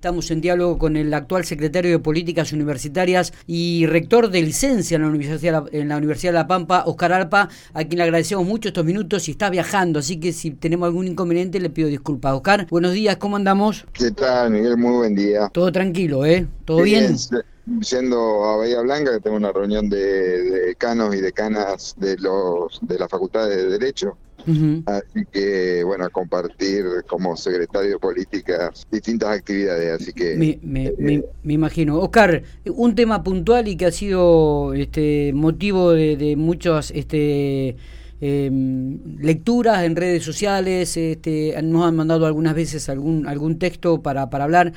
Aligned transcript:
Estamos 0.00 0.30
en 0.30 0.40
diálogo 0.40 0.78
con 0.78 0.96
el 0.96 1.12
actual 1.12 1.44
secretario 1.44 1.90
de 1.90 1.98
Políticas 1.98 2.54
Universitarias 2.54 3.34
y 3.46 3.84
rector 3.84 4.30
de 4.30 4.40
licencia 4.40 4.94
en 4.94 5.02
la 5.02 5.08
Universidad, 5.08 5.64
en 5.72 5.90
la 5.90 5.98
Universidad 5.98 6.32
de 6.32 6.38
La 6.38 6.46
Pampa, 6.46 6.84
Oscar 6.86 7.12
Alpa, 7.12 7.50
a 7.74 7.84
quien 7.84 7.98
le 7.98 8.04
agradecemos 8.04 8.46
mucho 8.46 8.68
estos 8.68 8.86
minutos 8.86 9.28
y 9.28 9.32
está 9.32 9.50
viajando, 9.50 9.98
así 9.98 10.18
que 10.18 10.32
si 10.32 10.52
tenemos 10.52 10.86
algún 10.86 11.06
inconveniente 11.06 11.60
le 11.60 11.68
pido 11.68 11.88
disculpas. 11.88 12.32
Oscar, 12.32 12.66
buenos 12.70 12.94
días, 12.94 13.18
¿cómo 13.18 13.36
andamos? 13.36 13.84
¿Qué 13.92 14.10
tal, 14.10 14.52
Miguel? 14.52 14.78
Muy 14.78 14.96
buen 14.96 15.14
día. 15.14 15.50
Todo 15.52 15.70
tranquilo, 15.70 16.24
¿eh? 16.24 16.46
¿Todo 16.64 16.80
bien? 16.80 17.14
Siendo 17.82 18.46
a 18.46 18.56
Bahía 18.56 18.80
Blanca, 18.80 19.12
que 19.12 19.20
tengo 19.20 19.36
una 19.36 19.52
reunión 19.52 19.90
de, 19.90 19.98
de 19.98 20.60
decanos 20.68 21.14
y 21.14 21.20
decanas 21.20 21.94
de, 21.98 22.16
los, 22.16 22.78
de 22.80 22.98
la 22.98 23.06
Facultad 23.06 23.50
de 23.50 23.66
Derecho, 23.66 24.16
Así 24.86 25.24
que, 25.30 25.82
bueno, 25.84 26.04
a 26.04 26.10
compartir 26.10 26.84
como 27.06 27.36
secretario 27.36 27.92
de 27.92 27.98
políticas 27.98 28.86
distintas 28.90 29.38
actividades. 29.38 30.00
Así 30.00 30.12
que. 30.12 30.36
Me, 30.36 30.58
me, 30.62 31.22
me, 31.42 31.52
imagino. 31.52 31.98
Oscar, 31.98 32.42
un 32.66 32.94
tema 32.94 33.22
puntual 33.22 33.68
y 33.68 33.76
que 33.76 33.86
ha 33.86 33.92
sido 33.92 34.74
este 34.74 35.32
motivo 35.34 35.92
de, 35.92 36.16
de 36.16 36.36
muchas 36.36 36.90
este, 36.90 37.76
em, 38.20 38.98
lecturas 39.18 39.84
en 39.84 39.96
redes 39.96 40.24
sociales. 40.24 40.96
Este, 40.96 41.60
nos 41.62 41.86
han 41.86 41.96
mandado 41.96 42.26
algunas 42.26 42.54
veces 42.54 42.88
algún, 42.88 43.26
algún 43.26 43.58
texto 43.58 44.02
para, 44.02 44.30
para 44.30 44.44
hablar. 44.44 44.72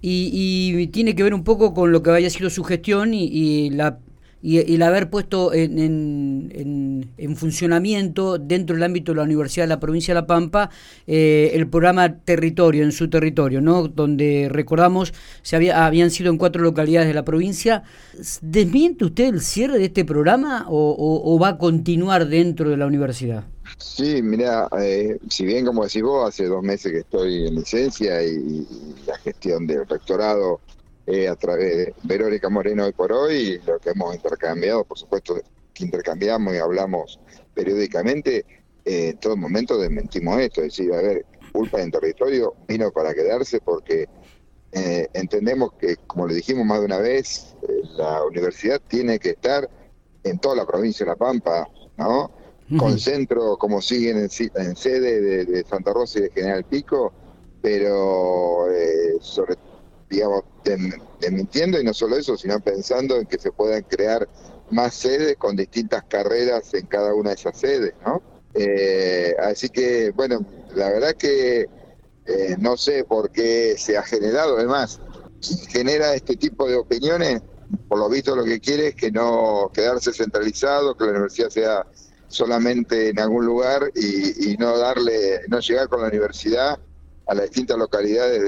Y, 0.00 0.30
y, 0.32 0.86
tiene 0.88 1.14
que 1.14 1.22
ver 1.22 1.32
un 1.32 1.44
poco 1.44 1.74
con 1.74 1.92
lo 1.92 2.02
que 2.02 2.10
haya 2.10 2.28
sido 2.28 2.50
su 2.50 2.64
gestión 2.64 3.14
y, 3.14 3.26
y 3.26 3.70
la 3.70 3.98
y, 4.42 4.74
el 4.74 4.82
haber 4.82 5.08
puesto 5.08 5.54
en, 5.54 5.78
en, 5.78 7.10
en, 7.16 7.36
funcionamiento 7.36 8.38
dentro 8.38 8.74
del 8.74 8.82
ámbito 8.82 9.12
de 9.12 9.16
la 9.16 9.22
Universidad 9.22 9.64
de 9.64 9.68
la 9.68 9.80
Provincia 9.80 10.12
de 10.12 10.20
La 10.20 10.26
Pampa 10.26 10.68
eh, 11.06 11.52
el 11.54 11.68
programa 11.68 12.18
Territorio, 12.18 12.82
en 12.82 12.92
su 12.92 13.08
territorio, 13.08 13.60
¿no? 13.60 13.86
donde 13.86 14.48
recordamos 14.50 15.14
se 15.42 15.56
había, 15.56 15.86
habían 15.86 16.10
sido 16.10 16.30
en 16.30 16.38
cuatro 16.38 16.62
localidades 16.62 17.08
de 17.08 17.14
la 17.14 17.24
provincia. 17.24 17.84
¿Desmiente 18.40 19.04
usted 19.04 19.26
el 19.26 19.40
cierre 19.40 19.78
de 19.78 19.86
este 19.86 20.04
programa 20.04 20.66
o, 20.68 21.38
va 21.40 21.48
a 21.48 21.58
continuar 21.58 22.26
dentro 22.26 22.68
de 22.68 22.76
la 22.76 22.86
universidad? 22.86 23.44
Sí, 23.78 24.22
mira, 24.22 24.68
eh, 24.78 25.18
si 25.28 25.44
bien 25.44 25.64
como 25.64 25.84
decís 25.84 26.02
vos, 26.02 26.28
hace 26.28 26.46
dos 26.46 26.62
meses 26.62 26.92
que 26.92 26.98
estoy 26.98 27.46
en 27.46 27.54
licencia 27.54 28.22
y 28.22 28.66
la 29.06 29.16
gestión 29.18 29.66
del 29.66 29.86
rectorado 29.88 30.60
eh, 31.14 31.28
a 31.28 31.36
través 31.36 31.76
de 31.76 31.94
Verónica 32.04 32.48
Moreno 32.48 32.86
hoy 32.86 32.92
por 32.92 33.12
hoy, 33.12 33.60
lo 33.66 33.78
que 33.78 33.90
hemos 33.90 34.14
intercambiado, 34.14 34.82
por 34.82 34.96
supuesto 34.96 35.34
que 35.74 35.84
intercambiamos 35.84 36.54
y 36.54 36.56
hablamos 36.56 37.20
periódicamente, 37.52 38.46
eh, 38.86 39.10
en 39.10 39.18
todo 39.18 39.36
momento 39.36 39.76
desmentimos 39.76 40.40
esto, 40.40 40.62
es 40.62 40.68
decir, 40.68 40.90
a 40.94 41.02
ver, 41.02 41.26
culpa 41.52 41.82
en 41.82 41.90
territorio 41.90 42.54
vino 42.66 42.90
para 42.92 43.12
quedarse 43.12 43.60
porque 43.60 44.08
eh, 44.72 45.06
entendemos 45.12 45.74
que, 45.74 45.96
como 46.06 46.26
le 46.26 46.34
dijimos 46.34 46.64
más 46.64 46.78
de 46.78 46.86
una 46.86 46.96
vez, 46.96 47.56
la 47.94 48.24
universidad 48.24 48.80
tiene 48.88 49.18
que 49.18 49.32
estar 49.32 49.68
en 50.24 50.38
toda 50.38 50.56
la 50.56 50.64
provincia 50.64 51.04
de 51.04 51.10
La 51.10 51.16
Pampa, 51.16 51.68
¿no? 51.98 52.30
Con 52.78 52.98
centro, 52.98 53.58
como 53.58 53.82
siguen 53.82 54.16
en, 54.16 54.30
sede 54.30 55.44
de, 55.44 55.64
Santa 55.64 55.92
Rosa 55.92 56.20
y 56.20 56.22
de 56.22 56.30
General 56.30 56.64
Pico, 56.64 57.12
pero 57.60 58.64
sobre 59.20 59.56
todo 59.56 59.72
digamos, 60.12 60.44
desmintiendo 60.64 61.80
y 61.80 61.84
no 61.84 61.94
solo 61.94 62.16
eso, 62.16 62.36
sino 62.36 62.60
pensando 62.60 63.16
en 63.16 63.26
que 63.26 63.38
se 63.38 63.52
puedan 63.52 63.82
crear 63.82 64.28
más 64.70 64.94
sedes 64.94 65.36
con 65.36 65.56
distintas 65.56 66.04
carreras 66.04 66.72
en 66.74 66.86
cada 66.86 67.14
una 67.14 67.30
de 67.30 67.36
esas 67.36 67.58
sedes, 67.58 67.94
¿no? 68.04 68.22
Eh, 68.54 69.34
así 69.42 69.68
que, 69.68 70.10
bueno, 70.10 70.44
la 70.74 70.90
verdad 70.90 71.14
que 71.14 71.66
eh, 72.26 72.56
no 72.58 72.76
sé 72.76 73.04
por 73.04 73.30
qué 73.30 73.74
se 73.76 73.96
ha 73.96 74.02
generado, 74.02 74.56
además, 74.56 75.00
genera 75.68 76.14
este 76.14 76.36
tipo 76.36 76.68
de 76.68 76.76
opiniones, 76.76 77.42
por 77.88 77.98
lo 77.98 78.08
visto 78.08 78.36
lo 78.36 78.44
que 78.44 78.60
quiere 78.60 78.88
es 78.88 78.94
que 78.94 79.10
no 79.10 79.70
quedarse 79.72 80.12
centralizado, 80.12 80.96
que 80.96 81.04
la 81.04 81.10
universidad 81.12 81.50
sea 81.50 81.86
solamente 82.28 83.10
en 83.10 83.20
algún 83.20 83.44
lugar 83.44 83.90
y, 83.94 84.56
no 84.56 84.78
darle, 84.78 85.40
no 85.48 85.60
llegar 85.60 85.88
con 85.88 86.00
la 86.00 86.08
universidad 86.08 86.78
a 87.26 87.34
las 87.34 87.44
distintas 87.44 87.78
localidades 87.78 88.40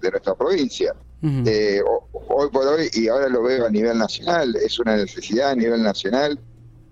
de, 0.00 0.10
nuestra 0.10 0.34
provincia. 0.34 0.94
Eh, 1.22 1.80
hoy 2.28 2.48
por 2.50 2.66
hoy, 2.66 2.90
y 2.92 3.06
ahora 3.06 3.28
lo 3.28 3.42
veo 3.42 3.66
a 3.66 3.70
nivel 3.70 3.96
nacional, 3.96 4.56
es 4.56 4.78
una 4.80 4.96
necesidad 4.96 5.50
a 5.50 5.54
nivel 5.54 5.82
nacional 5.82 6.38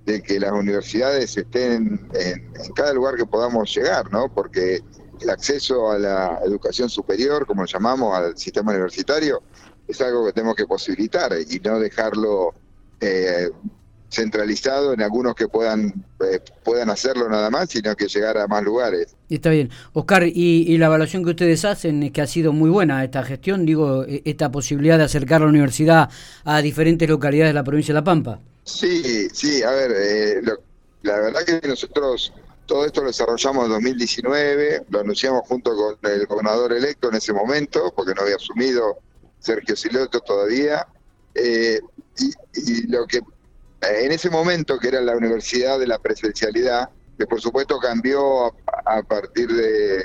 de 0.06 0.22
que 0.22 0.38
las 0.38 0.52
universidades 0.52 1.36
estén 1.36 2.08
en, 2.14 2.52
cada 2.74 2.92
lugar 2.92 3.16
que 3.16 3.26
podamos 3.26 3.74
llegar, 3.74 4.10
¿no? 4.12 4.32
Porque 4.32 4.80
el 5.20 5.30
acceso 5.30 5.90
a 5.90 5.98
la 5.98 6.38
educación 6.44 6.88
superior, 6.88 7.44
como 7.44 7.62
lo 7.62 7.66
llamamos, 7.66 8.16
al 8.16 8.38
sistema 8.38 8.70
universitario, 8.70 9.42
es 9.88 10.00
algo 10.00 10.26
que 10.26 10.32
tenemos 10.32 10.54
que 10.54 10.66
posibilitar 10.66 11.32
y 11.48 11.58
no 11.58 11.80
dejarlo 11.80 12.54
eh, 13.00 13.50
centralizado 14.10 14.92
en 14.92 15.02
algunos 15.02 15.34
que 15.34 15.48
puedan 15.48 16.04
eh, 16.20 16.40
puedan 16.64 16.90
hacerlo 16.90 17.28
nada 17.28 17.48
más, 17.50 17.70
sino 17.70 17.94
que 17.94 18.08
llegar 18.08 18.36
a 18.38 18.46
más 18.46 18.62
lugares. 18.62 19.14
Está 19.28 19.50
bien. 19.50 19.70
Oscar, 19.92 20.24
y, 20.26 20.76
la 20.78 20.86
evaluación 20.86 21.24
que 21.24 21.30
ustedes 21.30 21.64
hacen 21.64 22.02
es 22.02 22.12
que 22.12 22.20
ha 22.20 22.26
sido 22.26 22.52
muy 22.52 22.70
buena 22.70 23.04
esta 23.04 23.22
gestión, 23.22 23.64
digo, 23.64 24.04
e, 24.04 24.22
esta 24.24 24.50
posibilidad 24.50 24.98
de 24.98 25.04
acercar 25.04 25.40
la 25.40 25.46
universidad 25.46 26.10
a 26.44 26.60
diferentes 26.60 27.08
localidades 27.08 27.50
de 27.50 27.54
la 27.54 27.64
provincia 27.64 27.94
de 27.94 28.00
La 28.00 28.04
Pampa. 28.04 28.40
Sí, 28.64 29.28
sí, 29.32 29.62
a 29.62 29.70
ver, 29.70 29.92
eh, 29.96 30.42
la 31.02 31.18
verdad 31.18 31.40
que 31.44 31.66
nosotros 31.66 32.32
todo 32.70 32.86
esto 32.86 33.00
lo 33.00 33.08
desarrollamos 33.08 33.64
en 33.64 33.72
2019, 33.72 34.84
lo 34.90 35.00
anunciamos 35.00 35.42
junto 35.48 35.74
con 35.74 35.96
el 36.08 36.24
gobernador 36.26 36.72
electo 36.72 37.08
en 37.08 37.16
ese 37.16 37.32
momento, 37.32 37.92
porque 37.96 38.14
no 38.14 38.22
había 38.22 38.36
asumido 38.36 38.98
Sergio 39.40 39.74
Siloto 39.74 40.20
todavía. 40.20 40.86
Eh, 41.34 41.80
y, 42.54 42.86
lo 42.86 43.08
que 43.08 43.22
en 43.82 44.12
ese 44.12 44.30
momento, 44.30 44.78
que 44.78 44.88
era 44.88 45.00
la 45.00 45.16
universidad 45.16 45.78
de 45.78 45.86
la 45.86 45.98
presencialidad, 45.98 46.90
que 47.18 47.26
por 47.26 47.40
supuesto 47.40 47.78
cambió 47.78 48.46
a, 48.86 49.02
partir 49.02 49.48
de, 49.48 50.04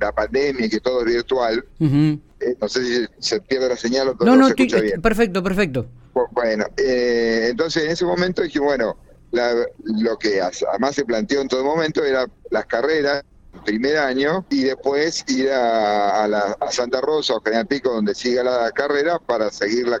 la 0.00 0.12
pandemia 0.12 0.66
y 0.66 0.70
que 0.70 0.80
todo 0.80 1.00
es 1.00 1.06
virtual. 1.06 1.64
eh, 1.80 2.56
no 2.60 2.68
sé 2.68 2.84
si 2.84 3.06
se 3.18 3.40
pierde 3.40 3.68
la 3.68 3.76
señal 3.76 4.08
o 4.08 4.16
todo 4.16 4.28
no, 4.28 4.36
no, 4.36 4.46
se 4.46 4.50
escucha 4.50 4.80
bien. 4.80 5.00
Perfecto, 5.00 5.42
perfecto. 5.42 5.86
Bueno, 6.30 6.66
eh, 6.76 7.48
entonces 7.50 7.84
en 7.84 7.90
ese 7.90 8.04
momento 8.04 8.42
dije, 8.42 8.60
bueno, 8.60 8.96
lo 9.32 10.18
que 10.18 10.40
además 10.40 10.94
se 10.94 11.04
planteó 11.04 11.40
en 11.40 11.48
todo 11.48 11.64
momento 11.64 12.04
era 12.04 12.26
las 12.50 12.66
carreras 12.66 13.24
primer 13.64 13.98
año 13.98 14.44
y 14.50 14.64
después 14.64 15.24
ir 15.28 15.50
a, 15.50 16.26
la, 16.26 16.56
Santa 16.70 17.00
Rosa 17.00 17.34
o 17.34 17.40
General 17.40 17.66
Pico 17.66 17.92
donde 17.92 18.14
siga 18.14 18.42
la 18.42 18.70
carrera 18.72 19.18
para 19.18 19.50
seguir 19.50 19.86
la, 19.86 20.00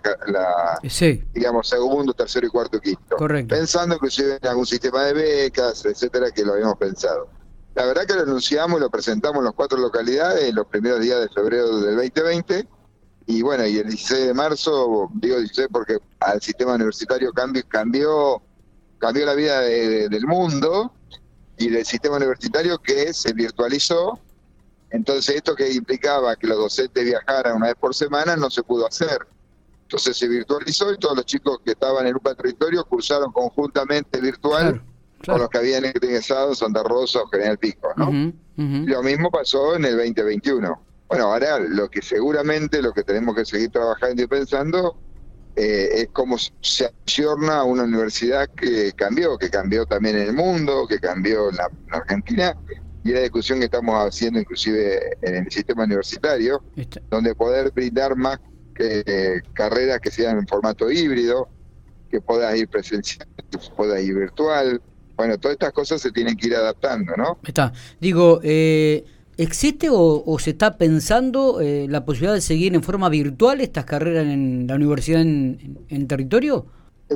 digamos 1.32 1.68
segundo, 1.68 2.12
tercero 2.14 2.46
y 2.46 2.50
cuarto 2.50 2.80
quinto. 2.80 3.16
Correcto. 3.16 3.54
Pensando 3.54 3.94
inclusive 3.94 4.38
en 4.40 4.48
algún 4.48 4.66
sistema 4.66 5.04
de 5.04 5.12
becas, 5.12 5.84
etcétera, 5.84 6.30
que 6.30 6.44
lo 6.44 6.54
habíamos 6.54 6.76
pensado. 6.76 7.28
La 7.74 7.86
verdad 7.86 8.04
que 8.06 8.14
lo 8.14 8.22
anunciamos 8.22 8.78
y 8.78 8.82
lo 8.82 8.90
presentamos 8.90 9.38
en 9.38 9.44
las 9.44 9.54
cuatro 9.54 9.78
localidades 9.78 10.48
en 10.48 10.54
los 10.54 10.66
primeros 10.66 11.00
días 11.00 11.20
de 11.20 11.28
febrero 11.28 11.80
del 11.80 11.96
2020 11.96 12.66
y 13.26 13.42
bueno, 13.42 13.66
y 13.66 13.78
el 13.78 13.86
16 13.86 14.26
de 14.26 14.34
marzo, 14.34 15.08
digo 15.14 15.38
16 15.38 15.68
porque 15.70 15.98
al 16.20 16.42
sistema 16.42 16.74
universitario 16.74 17.32
cambió, 17.32 17.62
cambió, 17.68 18.42
cambió 18.98 19.26
la 19.26 19.34
vida 19.34 19.60
del 19.60 20.26
mundo 20.26 20.92
y 21.58 21.68
del 21.68 21.84
sistema 21.84 22.16
universitario 22.16 22.78
que 22.78 23.12
se 23.12 23.32
virtualizó. 23.32 24.18
Entonces 24.90 25.36
esto 25.36 25.54
que 25.54 25.72
implicaba 25.72 26.36
que 26.36 26.46
los 26.46 26.58
docentes 26.58 27.04
viajaran 27.04 27.56
una 27.56 27.68
vez 27.68 27.76
por 27.76 27.94
semana 27.94 28.36
no 28.36 28.50
se 28.50 28.62
pudo 28.62 28.86
hacer. 28.86 29.26
Entonces 29.82 30.16
se 30.16 30.28
virtualizó 30.28 30.92
y 30.92 30.98
todos 30.98 31.16
los 31.16 31.26
chicos 31.26 31.58
que 31.64 31.72
estaban 31.72 32.06
en 32.06 32.14
un 32.14 32.20
territorio 32.20 32.84
cursaron 32.84 33.32
conjuntamente 33.32 34.20
virtual 34.20 34.82
con 35.26 35.38
los 35.38 35.48
que 35.48 35.58
habían 35.58 35.84
ingresado 35.84 36.50
en 36.50 36.56
Santa 36.56 36.82
Rosa 36.82 37.20
o 37.22 37.28
General 37.28 37.58
Pico. 37.58 37.88
¿no? 37.96 38.32
Lo 38.56 39.02
mismo 39.02 39.30
pasó 39.30 39.76
en 39.76 39.84
el 39.84 39.96
2021. 39.96 40.82
Bueno, 41.08 41.24
ahora 41.24 41.58
lo 41.58 41.90
que 41.90 42.02
seguramente 42.02 42.80
lo 42.80 42.92
que 42.92 43.02
tenemos 43.02 43.34
que 43.34 43.44
seguir 43.44 43.70
trabajando 43.70 44.22
y 44.22 44.26
pensando 44.26 44.96
eh, 45.54 45.88
es 45.92 46.08
como 46.12 46.36
se 46.38 46.90
ayorna 47.06 47.64
una 47.64 47.84
universidad 47.84 48.48
que 48.48 48.92
cambió, 48.92 49.36
que 49.36 49.50
cambió 49.50 49.84
también 49.84 50.16
en 50.16 50.28
el 50.28 50.32
mundo, 50.32 50.86
que 50.86 50.98
cambió 50.98 51.50
en 51.50 51.56
la, 51.56 51.70
Argentina, 51.90 52.56
y 53.04 53.10
la 53.10 53.20
discusión 53.20 53.58
que 53.58 53.66
estamos 53.66 53.94
haciendo 53.96 54.40
inclusive 54.40 55.18
en 55.20 55.36
el 55.36 55.50
sistema 55.50 55.84
universitario, 55.84 56.62
donde 57.10 57.34
poder 57.34 57.70
brindar 57.72 58.16
más 58.16 58.38
eh, 58.78 59.42
carreras 59.52 60.00
que 60.00 60.10
sean 60.10 60.38
en 60.38 60.46
formato 60.46 60.90
híbrido, 60.90 61.48
que 62.10 62.20
puedas 62.20 62.56
ir 62.56 62.68
presencial, 62.68 63.28
que 63.50 63.58
puedas 63.76 64.02
ir 64.02 64.14
virtual. 64.14 64.80
Bueno, 65.16 65.38
todas 65.38 65.54
estas 65.54 65.72
cosas 65.72 66.00
se 66.00 66.10
tienen 66.12 66.36
que 66.36 66.46
ir 66.46 66.56
adaptando, 66.56 67.14
¿no? 67.16 67.38
Está. 67.44 67.72
Digo, 68.00 68.40
eh, 68.42 69.04
¿Existe 69.42 69.88
o, 69.90 70.36
se 70.38 70.50
está 70.50 70.78
pensando 70.78 71.60
eh, 71.60 71.86
la 71.88 72.04
posibilidad 72.04 72.34
de 72.34 72.40
seguir 72.40 72.76
en 72.76 72.82
forma 72.84 73.08
virtual 73.08 73.60
estas 73.60 73.84
carreras 73.84 74.24
en 74.24 74.68
la 74.68 74.76
universidad 74.76 75.20
en, 75.20 76.06
territorio? 76.06 76.66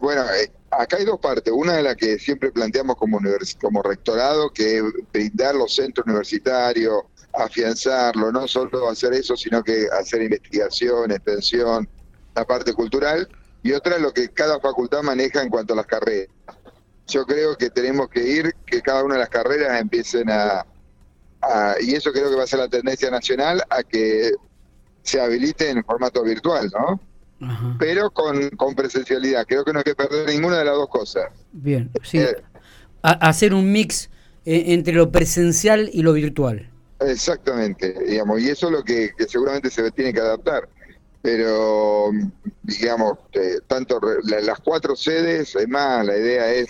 Bueno, 0.03 0.23
eh, 0.23 0.51
acá 0.73 0.97
hay 0.97 1.05
dos 1.05 1.21
partes. 1.21 1.53
Una 1.57 1.75
de 1.75 1.85
la 1.85 1.95
que 1.95 2.19
siempre 2.19 2.51
planteamos 2.51 2.97
como, 2.97 3.21
como 3.61 3.81
rectorado, 3.81 4.51
que 4.51 4.79
es 4.79 4.83
brindar 5.13 5.55
los 5.55 5.77
centros 5.77 6.05
universitarios 6.05 7.05
afianzarlo, 7.33 8.33
no 8.33 8.49
solo 8.49 8.89
hacer 8.89 9.13
eso, 9.13 9.37
sino 9.37 9.63
que 9.63 9.87
hacer 9.93 10.23
investigación, 10.23 11.13
extensión, 11.13 11.89
la 12.35 12.45
parte 12.45 12.73
cultural, 12.73 13.29
y 13.63 13.73
otra 13.73 13.99
lo 13.99 14.13
que 14.13 14.31
cada 14.31 14.59
facultad 14.59 15.03
maneja 15.03 15.43
en 15.43 15.51
cuanto 15.51 15.75
a 15.75 15.77
las 15.77 15.87
carreras. 15.87 16.29
Yo 17.07 17.25
creo 17.25 17.57
que 17.57 17.71
tenemos 17.71 18.09
que 18.09 18.27
ir, 18.27 18.55
que 18.67 18.83
cada 18.83 19.05
una 19.05 19.15
de 19.15 19.21
las 19.21 19.29
carreras 19.29 19.81
empiecen 19.81 20.31
a, 20.31 20.67
y 21.81 21.95
eso 21.95 22.13
creo 22.13 22.31
que 22.31 22.37
va 22.37 22.45
a 22.45 22.47
ser 22.47 22.59
la 22.59 22.69
tendencia 22.69 23.11
nacional, 23.11 23.63
a 23.71 23.83
que 23.83 24.33
se 25.03 25.21
habilite 25.21 25.71
en 25.71 25.85
formato 25.85 26.23
virtual, 26.23 26.71
¿no? 26.73 27.01
Pero 27.79 28.11
con, 28.11 28.49
con, 28.51 28.75
presencialidad. 28.75 29.45
Creo 29.47 29.65
que 29.65 29.73
no 29.73 29.81
hay 29.81 29.85
que 29.85 29.95
perder 29.95 30.27
ninguna 30.29 30.59
de 30.59 30.65
las 30.65 30.75
dos 30.75 30.89
cosas. 30.89 31.27
Bien, 31.53 31.91
sí. 32.03 32.19
Eh, 32.19 32.35
hacer 33.03 33.53
un 33.53 33.71
mix 33.71 34.09
eh, 34.45 34.65
entre 34.69 34.95
lo 34.95 35.13
presencial 35.13 35.91
y 35.93 36.03
lo 36.03 36.13
virtual. 36.13 36.71
Exactamente, 37.01 37.95
digamos, 38.07 38.41
y 38.41 38.49
eso 38.49 38.67
es 38.67 38.73
lo 38.73 38.83
que, 38.83 39.11
seguramente 39.29 39.69
se 39.71 39.91
tiene 39.91 40.15
que 40.15 40.21
adaptar. 40.21 40.69
Pero, 41.21 42.11
digamos, 42.63 43.19
eh, 43.33 43.59
tanto 43.67 44.01
las 44.25 44.59
cuatro 44.61 44.97
sedes, 44.97 45.57
además, 45.57 46.07
la 46.07 46.17
idea 46.17 46.53
es, 46.53 46.69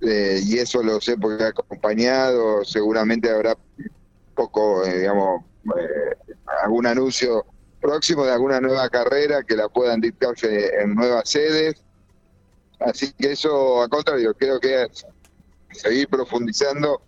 eh, 0.00 0.40
y 0.44 0.58
eso 0.58 0.82
lo 0.82 1.00
sé 1.00 1.16
porque 1.16 1.44
he 1.44 1.46
acompañado, 1.46 2.64
seguramente 2.64 3.30
habrá 3.30 3.56
poco, 4.34 4.84
digamos, 4.84 5.42
algún 6.62 6.86
anuncio 6.86 7.44
próximo 7.80 8.24
de 8.24 8.32
alguna 8.32 8.60
nueva 8.60 8.88
carrera 8.88 9.42
que 9.42 9.56
la 9.56 9.68
puedan 9.68 10.00
dictarse 10.00 10.80
en 10.80 10.94
nuevas 10.94 11.28
sedes. 11.28 11.82
Así 12.80 13.12
que 13.18 13.32
eso, 13.32 13.82
al 13.82 13.88
contrario, 13.88 14.34
creo 14.34 14.60
que 14.60 14.84
es 14.84 15.04
seguir 15.72 16.08
profundizando 16.08 17.02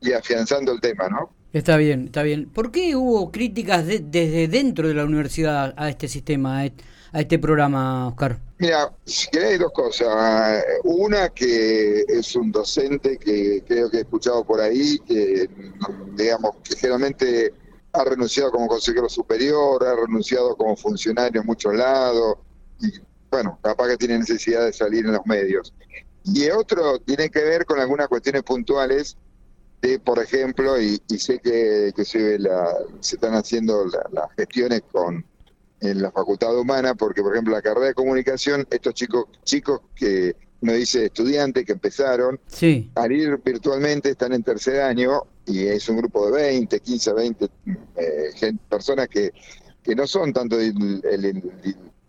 y 0.00 0.12
afianzando 0.12 0.72
el 0.72 0.80
tema, 0.80 1.08
¿no? 1.08 1.30
Está 1.52 1.78
bien, 1.78 2.06
está 2.06 2.22
bien. 2.22 2.50
¿Por 2.50 2.70
qué 2.70 2.94
hubo 2.94 3.32
críticas 3.32 3.86
desde 3.86 4.48
dentro 4.48 4.86
de 4.86 4.94
la 4.94 5.04
universidad 5.04 5.72
a 5.76 5.88
este 5.88 6.06
sistema, 6.06 6.58
a 6.58 6.66
este 7.12 7.38
programa, 7.38 8.08
Oscar? 8.08 8.38
Mira, 8.58 8.92
si 9.04 9.28
querés, 9.28 9.58
dos 9.58 9.72
cosas. 9.72 10.64
Una, 10.84 11.28
que 11.28 12.04
es 12.08 12.34
un 12.34 12.50
docente 12.50 13.16
que 13.16 13.62
creo 13.66 13.90
que 13.90 13.98
he 13.98 14.00
escuchado 14.00 14.44
por 14.44 14.60
ahí, 14.60 14.98
que, 15.06 15.48
digamos, 16.14 16.56
que 16.64 16.76
generalmente 16.76 17.52
ha 17.92 18.04
renunciado 18.04 18.50
como 18.50 18.66
consejero 18.66 19.08
superior, 19.08 19.84
ha 19.86 19.94
renunciado 19.94 20.56
como 20.56 20.76
funcionario 20.76 21.40
en 21.40 21.46
muchos 21.46 21.74
lados, 21.74 22.36
y 22.80 22.92
bueno, 23.30 23.58
capaz 23.62 23.88
que 23.88 23.96
tiene 23.96 24.18
necesidad 24.18 24.64
de 24.64 24.72
salir 24.72 25.06
en 25.06 25.12
los 25.12 25.26
medios. 25.26 25.72
Y 26.24 26.50
otro 26.50 26.98
tiene 26.98 27.30
que 27.30 27.42
ver 27.42 27.64
con 27.64 27.80
algunas 27.80 28.08
cuestiones 28.08 28.42
puntuales 28.42 29.16
de, 29.80 29.98
por 29.98 30.18
ejemplo, 30.18 30.80
y, 30.80 31.00
sé 31.18 31.38
que, 31.38 31.92
se, 32.04 32.38
la, 32.38 32.76
se 33.00 33.16
están 33.16 33.34
haciendo 33.34 33.86
las 33.86 34.32
gestiones 34.36 34.82
con 34.90 35.24
en 35.80 36.02
la 36.02 36.10
facultad 36.10 36.58
humana, 36.58 36.94
porque, 36.94 37.22
por 37.22 37.34
ejemplo, 37.34 37.54
la 37.54 37.62
carrera 37.62 37.88
de 37.88 37.94
comunicación, 37.94 38.66
estos 38.70 38.94
chicos 38.94 39.26
chicos 39.44 39.80
que 39.94 40.34
no 40.60 40.72
dice 40.72 41.06
estudiantes 41.06 41.64
que 41.64 41.72
empezaron 41.72 42.40
a 42.96 43.06
ir 43.06 43.40
virtualmente, 43.44 44.10
están 44.10 44.32
en 44.32 44.42
tercer 44.42 44.80
año 44.80 45.22
y 45.46 45.66
es 45.66 45.88
un 45.88 45.98
grupo 45.98 46.26
de 46.30 46.42
20, 46.42 46.80
15, 46.80 47.12
20 47.12 47.48
personas 48.68 49.08
que, 49.08 49.32
que 49.82 49.94
no 49.94 50.06
son 50.06 50.32
tanto 50.32 50.58
el, 50.58 51.00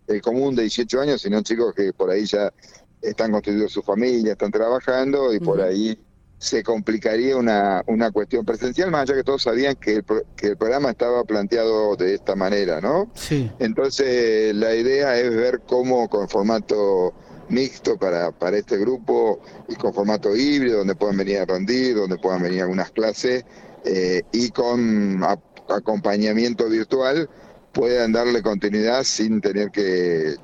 el, 0.06 0.22
común 0.22 0.56
de 0.56 0.62
18 0.62 1.00
años, 1.00 1.22
sino 1.22 1.40
chicos 1.42 1.72
que 1.72 1.92
por 1.92 2.10
ahí 2.10 2.26
ya 2.26 2.52
están 3.00 3.30
constituyendo 3.30 3.68
su 3.68 3.82
familia, 3.82 4.32
están 4.32 4.50
trabajando 4.50 5.32
y 5.32 5.38
por 5.38 5.60
ahí 5.60 5.96
se 6.40 6.62
complicaría 6.62 7.36
una, 7.36 7.82
una 7.86 8.10
cuestión 8.10 8.46
presencial, 8.46 8.90
más 8.90 9.02
allá 9.02 9.14
que 9.14 9.24
todos 9.24 9.42
sabían 9.42 9.76
que 9.76 9.96
el, 9.96 10.04
que 10.34 10.46
el 10.46 10.56
programa 10.56 10.88
estaba 10.90 11.22
planteado 11.24 11.96
de 11.96 12.14
esta 12.14 12.34
manera, 12.34 12.80
¿no? 12.80 13.10
Sí. 13.14 13.52
Entonces 13.58 14.54
la 14.54 14.74
idea 14.74 15.18
es 15.18 15.36
ver 15.36 15.60
cómo 15.66 16.08
con 16.08 16.30
formato 16.30 17.12
mixto 17.50 17.98
para, 17.98 18.30
para 18.32 18.56
este 18.56 18.78
grupo 18.78 19.40
y 19.68 19.74
con 19.74 19.92
formato 19.92 20.34
híbrido, 20.34 20.78
donde 20.78 20.94
puedan 20.94 21.18
venir 21.18 21.40
a 21.40 21.44
rendir, 21.44 21.94
donde 21.94 22.16
puedan 22.16 22.42
venir 22.42 22.62
algunas 22.62 22.90
clases 22.90 23.44
eh, 23.84 24.22
y 24.32 24.48
con 24.48 25.22
acompañamiento 25.68 26.70
virtual 26.70 27.28
puedan 27.72 28.12
darle 28.12 28.42
continuidad 28.42 29.04
sin 29.04 29.40
tener 29.40 29.70
que, 29.70 30.34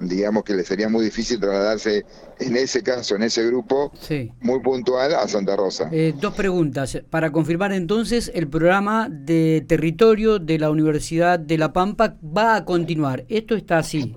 digamos 0.00 0.44
que 0.44 0.54
le 0.54 0.64
sería 0.64 0.88
muy 0.88 1.04
difícil 1.04 1.38
trasladarse 1.38 2.04
en 2.38 2.56
ese 2.56 2.82
caso, 2.82 3.14
en 3.16 3.22
ese 3.22 3.46
grupo, 3.46 3.92
muy 4.40 4.60
puntual 4.60 5.14
a 5.14 5.26
Santa 5.28 5.56
Rosa. 5.56 5.88
Eh, 5.92 6.14
dos 6.18 6.34
preguntas. 6.34 6.98
Para 7.10 7.30
confirmar 7.30 7.72
entonces, 7.72 8.30
el 8.34 8.48
programa 8.48 9.08
de 9.08 9.64
territorio 9.66 10.38
de 10.38 10.58
la 10.58 10.70
Universidad 10.70 11.38
de 11.38 11.58
La 11.58 11.72
Pampa 11.72 12.16
va 12.36 12.56
a 12.56 12.64
continuar. 12.64 13.24
Esto 13.28 13.54
está 13.54 13.78
así, 13.78 14.16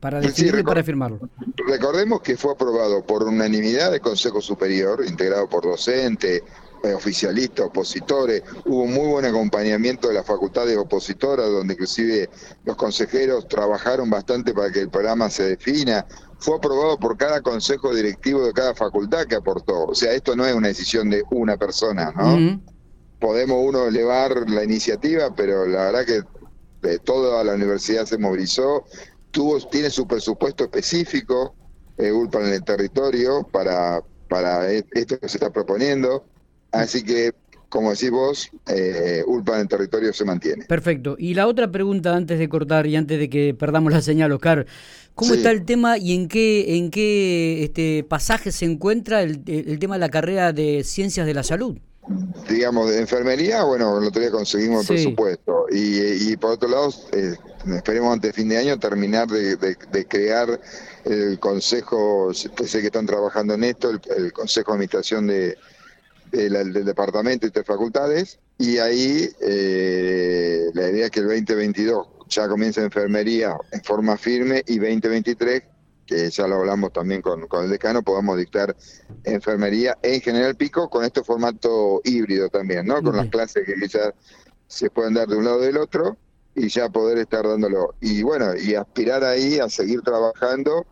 para 0.00 0.20
decidirlo 0.20 0.60
y 0.60 0.64
para 0.64 0.82
firmarlo. 0.82 1.20
Recordemos 1.68 2.22
que 2.22 2.36
fue 2.36 2.52
aprobado 2.52 3.04
por 3.04 3.22
unanimidad 3.22 3.92
del 3.92 4.00
Consejo 4.00 4.40
Superior, 4.40 5.04
integrado 5.06 5.48
por 5.48 5.64
docentes, 5.64 6.42
oficialistas, 6.94 7.66
opositores, 7.66 8.42
hubo 8.64 8.86
muy 8.86 9.06
buen 9.08 9.24
acompañamiento 9.24 10.08
de 10.08 10.14
las 10.14 10.26
facultades 10.26 10.76
opositoras, 10.76 11.48
donde 11.48 11.74
inclusive 11.74 12.28
los 12.64 12.76
consejeros 12.76 13.46
trabajaron 13.48 14.08
bastante 14.10 14.54
para 14.54 14.70
que 14.70 14.80
el 14.80 14.90
programa 14.90 15.30
se 15.30 15.44
defina, 15.44 16.06
fue 16.38 16.56
aprobado 16.56 16.98
por 16.98 17.16
cada 17.16 17.42
consejo 17.42 17.94
directivo 17.94 18.46
de 18.46 18.52
cada 18.52 18.74
facultad 18.74 19.26
que 19.26 19.36
aportó, 19.36 19.84
o 19.86 19.94
sea, 19.94 20.12
esto 20.12 20.34
no 20.34 20.46
es 20.46 20.54
una 20.54 20.68
decisión 20.68 21.10
de 21.10 21.22
una 21.30 21.56
persona, 21.56 22.12
¿no? 22.16 22.60
Podemos 23.18 23.58
uno 23.62 23.86
elevar 23.86 24.48
la 24.48 24.64
iniciativa, 24.64 25.34
pero 25.34 25.66
la 25.66 25.90
verdad 25.90 26.06
que 26.06 26.22
de 26.88 26.98
toda 26.98 27.44
la 27.44 27.52
universidad 27.52 28.06
se 28.06 28.16
movilizó, 28.16 28.86
tuvo, 29.30 29.58
tiene 29.68 29.90
su 29.90 30.06
presupuesto 30.06 30.64
específico, 30.64 31.54
eh, 31.98 32.10
ULPA 32.10 32.40
en 32.40 32.54
el 32.54 32.64
territorio, 32.64 33.46
para, 33.52 34.02
para 34.28 34.72
e, 34.72 34.84
esto 34.92 35.18
que 35.18 35.28
se 35.28 35.36
está 35.36 35.50
proponiendo. 35.50 36.24
Así 36.72 37.02
que, 37.02 37.32
como 37.68 37.90
decís 37.90 38.10
vos, 38.10 38.50
eh, 38.68 39.22
ULPA 39.26 39.56
en 39.56 39.60
el 39.62 39.68
territorio 39.68 40.12
se 40.12 40.24
mantiene. 40.24 40.64
Perfecto. 40.66 41.16
Y 41.18 41.34
la 41.34 41.46
otra 41.46 41.70
pregunta 41.70 42.14
antes 42.14 42.38
de 42.38 42.48
cortar 42.48 42.86
y 42.86 42.96
antes 42.96 43.18
de 43.18 43.28
que 43.28 43.54
perdamos 43.54 43.92
la 43.92 44.02
señal, 44.02 44.32
Oscar, 44.32 44.66
¿cómo 45.14 45.34
está 45.34 45.50
el 45.50 45.64
tema 45.64 45.98
y 45.98 46.14
en 46.14 46.28
qué, 46.28 46.76
en 46.76 46.90
qué 46.90 47.64
este 47.64 48.04
pasaje 48.08 48.52
se 48.52 48.64
encuentra 48.64 49.22
el, 49.22 49.44
tema 49.78 49.94
de 49.96 50.00
la 50.00 50.08
carrera 50.08 50.52
de 50.52 50.84
Ciencias 50.84 51.26
de 51.26 51.34
la 51.34 51.42
Salud? 51.42 51.78
digamos, 52.48 52.90
de 52.90 52.98
enfermería, 52.98 53.62
bueno, 53.62 53.98
el 53.98 54.08
otro 54.08 54.20
día 54.20 54.32
conseguimos 54.32 54.88
el 54.90 54.96
presupuesto. 54.96 55.66
Y, 55.70 56.36
por 56.38 56.52
otro 56.52 56.68
lado, 56.68 56.92
eh, 57.12 57.36
esperemos 57.76 58.12
antes 58.12 58.30
de 58.30 58.32
fin 58.32 58.48
de 58.48 58.56
año 58.56 58.80
terminar 58.80 59.28
de, 59.28 60.06
crear 60.08 60.60
el 61.04 61.38
consejo, 61.38 62.32
sé 62.34 62.80
que 62.80 62.86
están 62.86 63.06
trabajando 63.06 63.54
en 63.54 63.62
esto, 63.62 63.90
el 63.90 64.32
consejo 64.32 64.72
de 64.72 64.74
administración 64.76 65.28
de, 65.28 65.56
del, 66.30 66.72
del 66.72 66.84
departamento 66.84 67.46
y 67.46 67.50
de 67.50 67.64
facultades, 67.64 68.38
y 68.58 68.78
ahí 68.78 69.28
eh, 69.40 70.70
la 70.74 70.90
idea 70.90 71.06
es 71.06 71.10
que 71.10 71.20
el 71.20 71.26
2022 71.26 72.08
ya 72.28 72.48
comienza 72.48 72.82
enfermería 72.82 73.56
en 73.72 73.82
forma 73.82 74.16
firme 74.16 74.62
y 74.66 74.78
2023 74.78 75.62
que 76.10 76.28
ya 76.28 76.48
lo 76.48 76.56
hablamos 76.56 76.92
también 76.92 77.22
con, 77.22 77.46
con, 77.46 77.64
el 77.64 77.70
decano, 77.70 78.02
podamos 78.02 78.36
dictar 78.36 78.76
enfermería 79.22 79.96
en 80.02 80.20
General 80.20 80.56
Pico 80.56 80.90
con 80.90 81.04
este 81.04 81.22
formato 81.22 82.00
híbrido 82.02 82.48
también, 82.48 82.84
¿no? 82.86 83.00
Con 83.00 83.16
las 83.16 83.28
clases 83.28 83.64
que 83.64 83.74
quizás 83.74 84.12
se 84.66 84.90
pueden 84.90 85.14
dar 85.14 85.28
de 85.28 85.36
un 85.36 85.44
lado 85.44 85.58
o 85.58 85.60
del 85.60 85.76
otro 85.76 86.16
y 86.56 86.68
ya 86.68 86.88
poder 86.88 87.18
estar 87.18 87.46
dándolo. 87.46 87.94
Y 88.00 88.24
bueno, 88.24 88.56
y 88.56 88.74
aspirar 88.74 89.22
ahí 89.22 89.60
a 89.60 89.68
seguir 89.68 90.00
trabajando 90.02 90.84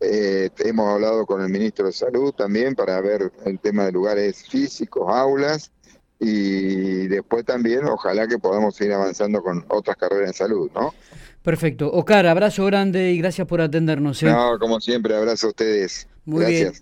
eh, 0.00 0.50
hemos 0.58 0.88
hablado 0.88 1.26
con 1.26 1.42
el 1.42 1.48
ministro 1.48 1.86
de 1.86 1.92
Salud 1.92 2.32
también 2.32 2.74
para 2.74 3.00
ver 3.00 3.30
el 3.44 3.58
tema 3.58 3.84
de 3.84 3.92
lugares 3.92 4.46
físicos, 4.48 5.04
aulas, 5.08 5.70
y 6.18 7.06
después 7.08 7.44
también 7.46 7.86
ojalá 7.86 8.28
que 8.28 8.38
podamos 8.38 8.78
ir 8.80 8.92
avanzando 8.92 9.42
con 9.42 9.64
otras 9.68 9.96
carreras 9.96 10.28
en 10.28 10.34
salud, 10.34 10.70
¿no? 10.74 10.94
Perfecto. 11.42 11.90
Oscar, 11.90 12.26
abrazo 12.26 12.66
grande 12.66 13.12
y 13.12 13.18
gracias 13.18 13.46
por 13.46 13.62
atendernos. 13.62 14.22
¿eh? 14.22 14.26
No, 14.26 14.58
como 14.58 14.80
siempre, 14.80 15.16
abrazo 15.16 15.46
a 15.46 15.50
ustedes. 15.50 16.06
Muy 16.26 16.44
bien. 16.44 16.72